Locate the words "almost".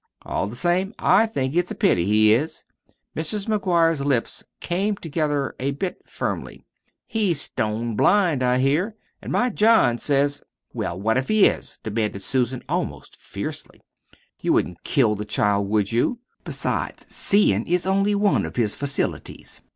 12.67-13.15